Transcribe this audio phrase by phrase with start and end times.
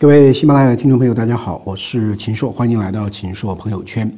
[0.00, 4.08] 各位喜马拉雅的听众朋友，大家好，我是秦朔，欢迎来到秦朔朋友圈。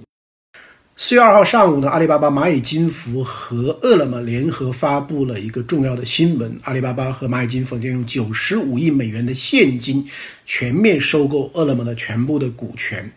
[0.94, 10.06] 四月二号上午呢，阿里巴巴、蚂蚁金服和饿了么联合发布了一个重要的新闻：阿里巴巴和蚂蚁金服将用九十五亿美元的现金
[10.44, 13.10] 全面收购饿了么的全部的股权。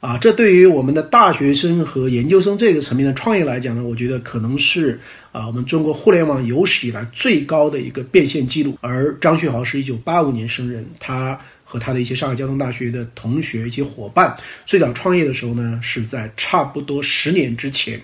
[0.00, 4.98] 啊，这对于我们的大学生和研究生这个层面的创业来讲呢，我觉得可能是
[5.30, 8.76] 啊，我们中国互联网有史以来最高的一个变现记录。
[8.80, 11.38] 而张旭豪是一九八五年生人，他。
[11.72, 14.36] 和他的一些上海交通大学的同学、一些伙伴，
[14.66, 17.98] 最早创业的时候呢，是在差不多十年之前，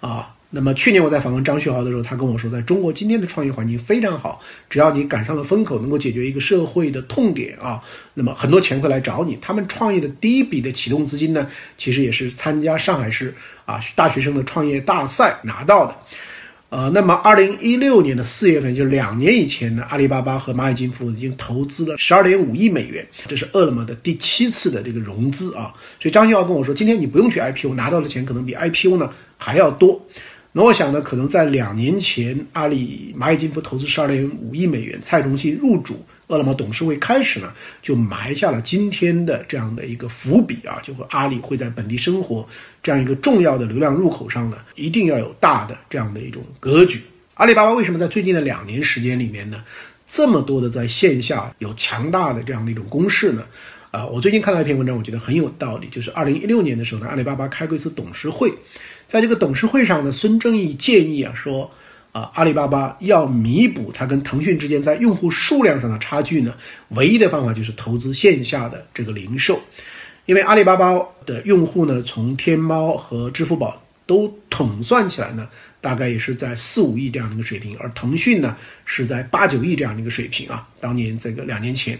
[0.00, 7.80] 啊，那么去年我在访问张旭豪的时候，他跟我说，在中国今天的创业环境非常好，只要你赶上了风口，能够解决一个社会的痛点啊，
[8.14, 9.38] 那么很多钱会来找你。
[9.40, 13.32] 他们创业的第一笔的启动资金呢，其实也是参加上海市
[13.66, 15.96] 啊大学生的创业大赛拿到的。
[16.72, 25.74] 呃，那么二零一六年的四月份，就是两年以前呢，阿里巴巴和蚂蚁金服已经投资了十二点五亿美元，这是饿了么的第七次的这个融资啊。
[26.00, 30.06] 所以张旭豪跟我说，今天你不用去 IPO，拿到的钱可能比 IPO 呢还要多。
[30.54, 36.04] 那我想呢，可能在两年前，阿里蚂蚁金服投资十二点五亿美元，蔡崇信入主。
[36.26, 42.46] 饿了么董事会开始呢，就埋下了今天的这样的一个伏笔啊，就和阿里会在本地生活
[42.82, 47.00] 这样一个重要的流量入口上呢，一定要有大的这样的一种格局。
[47.34, 49.64] 阿里巴巴为什么在最近的两年时间里面呢，
[50.04, 53.44] 这么多的在线下有强大的这样的一种攻势呢？
[53.90, 58.54] 啊，我最近看到一篇文章，我觉得很有道理，就是二零一六年的时候呢，阿里巴巴开过一次董事会，
[59.06, 61.70] 在这个董事会上呢，孙正义建议啊说。
[62.12, 66.54] 啊，阿里巴巴要弥补它跟腾讯之间在用户数量上的差距呢，
[66.90, 69.62] 唯一的方法就是投资线下的这个零售，
[70.26, 70.92] 因为阿里巴巴
[71.24, 75.48] 的用户呢，从天猫和支付宝都统算起来呢，
[75.80, 78.54] 大概也是在四五亿这样的一个水平，而腾讯呢
[78.84, 81.98] 是在八九亿这样的一个水平啊，当年这个两年前。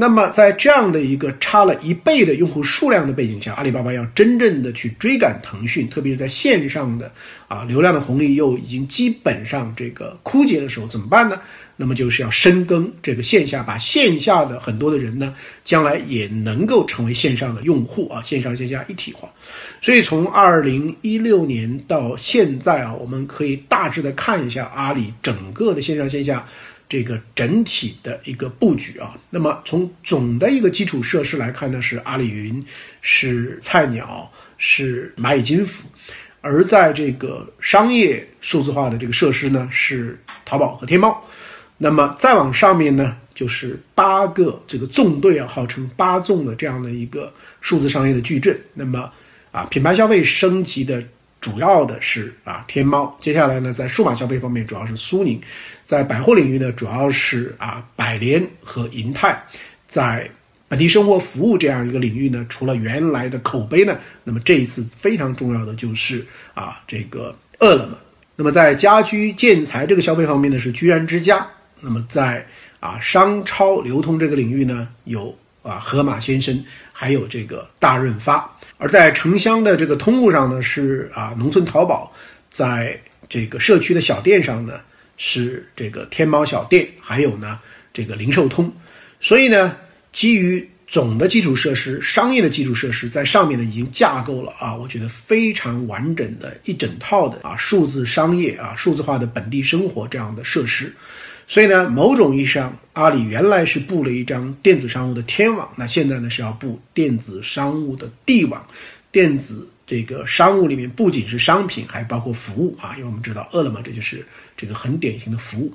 [0.00, 7.10] 那么，在这样的一个差了一倍的用户数量的背景下，阿里巴巴要真正的去追赶腾讯，特别是在线上的
[7.48, 11.40] 啊流量的红利又已经基本上这个枯竭的时候，怎么办呢？
[11.74, 19.28] 那么就是要深耕这个线下，把线下的很多的人呢，将来也能够成为线上的用户啊，线上线下一体化。
[19.80, 26.46] 所以从二零一六年到现在啊，我们可以大致的看一下阿里整个的线上线下。
[26.88, 32.64] 这个整体的一个布局啊，那么从总的一个基础设施来看呢，是阿里云，
[33.02, 35.86] 是菜鸟，是蚂蚁金服，
[36.40, 41.22] 而在这个商业数字化的这个设施呢，是淘宝和天猫，
[41.76, 49.12] 那么再往上面呢，就是八个这个纵队啊，号称八纵的这样的一个数字商业的矩阵，那么
[49.52, 51.04] 啊，品牌消费升级的。
[51.40, 53.16] 主要的是啊，天猫。
[53.20, 55.38] 接下来呢，在数码消费方面，主要是苏宁；
[55.84, 59.36] 在百货领域呢，主要是啊，百联和银泰；
[59.86, 60.28] 在
[60.68, 67.96] 本地生活服务这样一个领域呢，除了原来的口碑呢，那么这一次非常重要的就是啊，这个饿了么。
[68.36, 71.46] 那么在家居建材这个消费方面呢，是居然之家。
[71.80, 72.46] 那么在
[72.80, 75.36] 啊，商超流通这个领域呢，有。
[75.62, 82.12] 啊，盒马先生，还有这个大润发，而在城乡的这个通路上呢，是啊，农村淘宝，
[82.48, 84.80] 在这个社区的小店上呢，
[85.16, 87.58] 是这个天猫小店，还有呢
[87.92, 88.72] 这个零售通，
[89.20, 89.76] 所以呢，
[90.12, 100.94] 基于总的基础设施、商业的基础设施在上面呢，已经架构了啊，我觉得非常完整的一整套的啊，数字商业啊，数字化的本地生活这样的设施。
[101.50, 108.66] 所以呢，某种意义上，阿里原来是布了一张电子商务的天网，那现在呢是要布电子商务的地网。
[109.10, 114.26] 电子这个商务里面不仅是商品，还包括服务啊，因为我们知道饿了么这就是
[114.58, 115.72] 这个很典型的服务。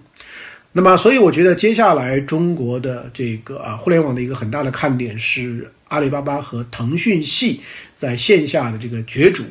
[0.71, 7.61] 那么，所以我觉得接下来中国的这个啊互联网的一个很大的看点是阿里巴巴和腾讯系
[7.95, 9.43] 在线下的这个角逐。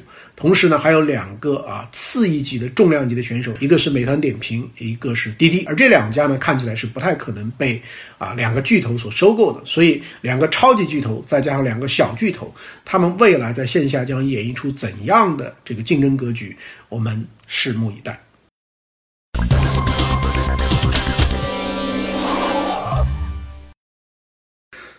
[0.42, 7.80] 同时呢，还有两个啊次一级的重量级的选手，一个是美团点评，一个是滴滴，而这两家呢看起来是不太可能被
[8.18, 12.52] 啊两个巨头所收购的，所以两个超级巨头再加上两个小巨头，
[12.84, 16.56] 他们未来在线下将演绎出怎样的这个竞争格局，
[16.88, 18.18] 我们拭目以待。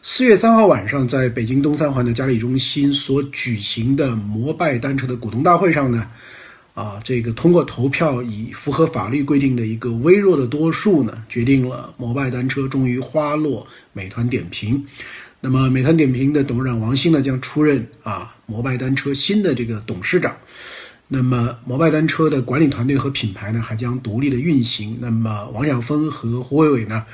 [0.05, 6.09] 四月三号晚上，在北京东三环的嘉里中心所举行的摩拜单车的股东大会上呢，
[6.73, 14.85] 啊，这个通过投票，以符合法律规定的一个微弱的多数呢，决定了摩拜单车终于花落美团点评。
[15.39, 20.35] 那么，美团点评的董事长王兴呢，将出任啊摩拜单车新的这个董事长。
[21.07, 24.97] 那么，摩拜单车的管理团队和品牌呢，还将独立的运行。
[24.99, 27.05] 那么，王晓峰和胡伟伟呢？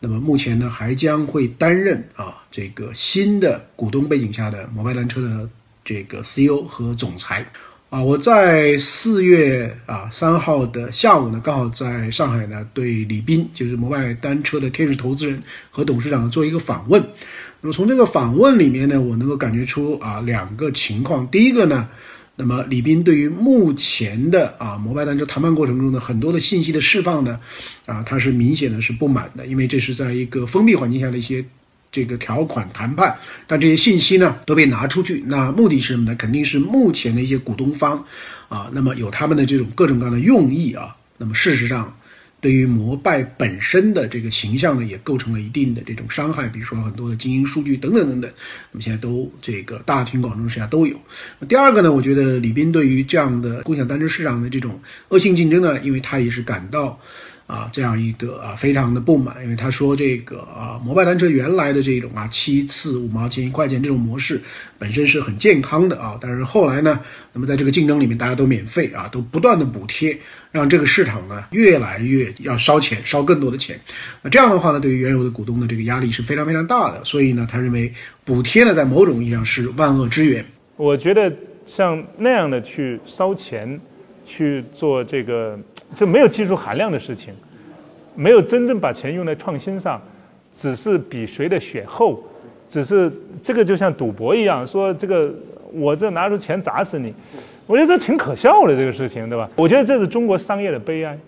[0.00, 5.48] 那么目前呢还将会担任啊这个新的股东背景下的摩拜单车的
[5.84, 7.46] 这个 CEO 和总裁。
[7.90, 15.40] 啊，我在四月啊三号的下午呢，刚好在上海呢，对李斌，就是摩拜单车的天使投资人
[15.72, 17.02] 和董事长做一个访问。
[17.60, 21.28] 那么从这个访问里面呢，我能够感觉出啊两个情况。
[21.32, 21.88] 第一个呢，
[22.40, 27.38] 那么李斌对于目前的啊摩拜单车谈判过程中的很多的信息的释放呢，
[27.86, 31.44] 啊他是明显的是不满的，因为这是在一个封闭环境下的一些。
[31.92, 36.14] 这个条款谈判，但这些信息呢都被拿出去，那目的是什么呢？
[36.14, 38.04] 肯定是目前的一些股东方，
[38.48, 40.94] 啊，那么有他们的这种各种各样的用意啊。
[41.18, 41.98] 那么事实上，
[42.40, 46.48] 对于摩拜本身的这个形象呢，也构成了一定的这种伤害。
[46.48, 48.30] 比如说很多的经营数据等等等等，
[48.72, 50.96] 那么现在都这个大庭广众之下都有。
[51.48, 56.98] 第二个呢，我觉得李斌对于这样的共享单车市场的这种恶性竞争呢，因为他也是感到。
[57.46, 64.40] 啊，这样一个啊，非常的不满，因为他说这个啊，摩拜单车原来的这种啊，七次五毛钱一块钱这种模式
[64.78, 67.00] 本身是很健康的啊，但是后来呢，
[67.32, 70.16] 那么在这个竞争里面，大家都免费啊，都不断的补贴，
[70.52, 73.78] 让这个市场呢越来越要烧钱，烧更多的钱。
[74.22, 77.92] 那这样的话呢，对于原有的股东的这个压力是非常非常大的，所以呢，他认为
[78.24, 80.44] 补贴呢，在某种意义上是万恶之源。
[80.76, 81.32] 我觉得
[81.64, 83.80] 像那样的去烧钱。
[84.22, 85.58] 去做这个，
[85.92, 87.34] 这没有技术含量的事情，
[88.14, 90.00] 没有真正把钱用在创新上，
[90.54, 92.22] 只是比谁的血厚，
[92.68, 93.10] 只是
[93.42, 95.34] 这个就像赌博一样，说这个
[95.72, 97.12] 我这拿出钱砸死你，
[97.66, 99.48] 我觉得这挺可笑的这个事情，对吧？
[99.56, 101.18] 我觉得这是中国商业的悲哀。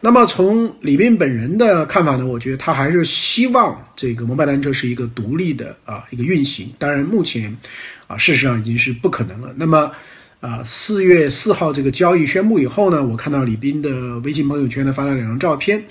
[0.00, 7.56] 那么从李斌本人的看法呢，我觉得他还是希望这个摩拜单车是一个独立的啊一个运行，当然目前
[8.06, 9.54] 啊事实上已经是不可能了。
[9.56, 9.90] 那么。
[10.38, 15.82] 啊，四月四号这个交易宣布以后呢，我看到李斌的微信朋友圈呢发了两张照片。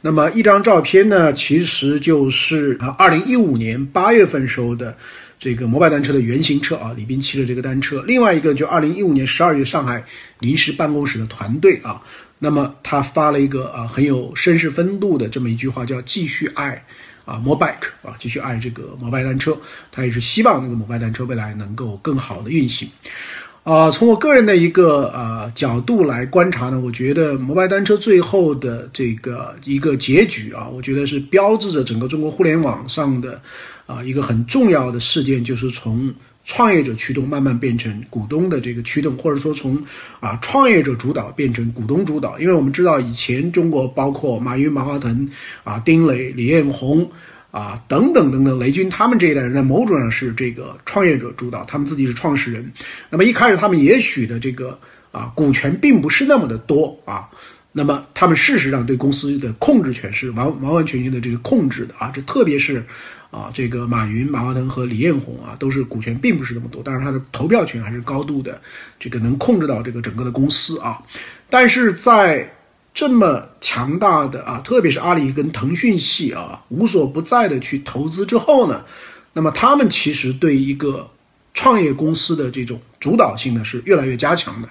[0.00, 4.94] 那么一张照片呢，其实就是啊，二零一五年八月份时候的
[5.38, 8.02] 这个摩拜单车的原型车啊，李斌骑的这个单车。
[8.02, 10.04] 另外一个就二零一五年十二月上海
[10.40, 12.02] 临时办公室的团队啊，
[12.44, 16.84] 那么他发了一个啊很有绅士风度的这么一句话，叫“继续爱
[17.24, 19.56] 啊摩拜啊，继续爱这个摩拜单车”。
[19.92, 22.88] 他也是希望那个摩拜单车未来能够更好的运行。
[23.62, 33.40] 啊，从我个人的一个呃角度来观察呢，我觉得摩拜单车最后的这个一个结局啊，我觉得是标志着整个中国互联网上的
[33.86, 36.12] 啊一个很重要的事件，就是从
[36.44, 39.82] 创业者驱动慢慢变成股东的这个驱动，或者说从
[40.20, 42.38] 啊创业者主导变成股东主导。
[42.38, 45.30] 因为我们知道以前中国包括马云、马化腾
[45.64, 47.10] 啊、丁磊、李彦宏。
[47.52, 52.72] 啊，等等等等，雷军他们这一代人在某种上是这个创业者主导，他们自己是创始人。
[53.10, 54.80] 那么一开始他们也许的这个
[55.10, 57.28] 啊股权并不是那么的多啊，
[57.72, 62.10] 那么他们事实上对公司的控制权是完完完全全的这个控制的啊。
[62.12, 62.84] 这特别是
[63.30, 68.60] 啊这个马云、马化腾和李彦宏啊，都是股权并不是那么多，但是他的投票权还是高度的，
[69.00, 71.02] 这个能控制到这个整个的公司啊。
[71.48, 72.54] 但是在
[72.92, 78.84] 这么强大的啊，特别是阿里跟腾讯系啊，无所不在的去投资之后呢，
[79.32, 81.10] 那么他们其实对一个
[81.54, 84.68] 创业公司的这种主导性呢是越来越加强的。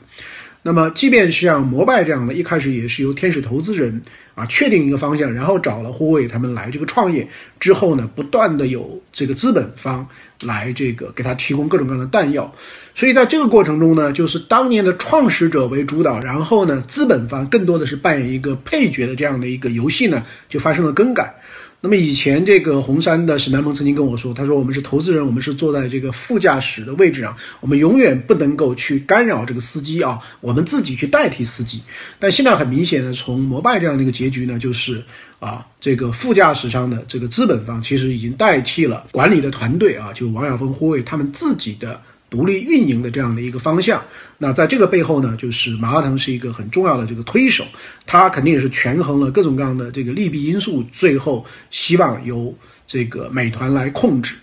[0.63, 3.99] 那么，即便是像摩拜这样的，一开始也是由天使投资人
[4.35, 7.27] 啊确定一个方向，然后找了胡卫他们来这个创业
[7.59, 10.07] 之后呢，不断的有这个资本方
[10.43, 12.53] 来这个给他提供各种各样的弹药，
[12.93, 21.33] 所以在这个过程中呢，就是当年的创始者为主导，然后呢，资本方更多的是扮演一个配角的这样的一个游戏呢，就发生了更改。
[21.83, 31.81] 那么以前这个红杉的沈南鹏曾经跟我说，他说我们是投资人，我们是坐在这个副驾驶的位置上，我们永远不能够去干扰这个司机啊，我们自己去代替司机。
[32.19, 35.03] 但现在很明显的，从摩拜这样的一个结局呢，就是
[35.39, 41.99] 啊，这个副驾驶上的这个资本方其实已经代替了管理的团队啊，就王晓峰、胡伟他们自己的。
[42.31, 44.01] 独立运营的这样的一个方向，
[44.37, 47.65] 那在这个背后呢，就是马化腾是一个很重要的这个推手，
[48.05, 52.55] 他肯定也是权衡了各种各样的这个利弊因素，最后希望由
[52.87, 54.33] 这个美团来控制。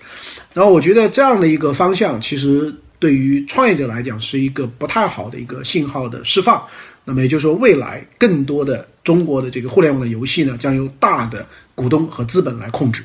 [0.52, 6.62] 然后我觉得这样的一个方向，其实对于创业者来讲是一个不太好的一个信号的释放。
[7.06, 13.02] 那么也就是说，未来更多的中国的这个互联网的游戏呢，将由大的股东和资本来控制。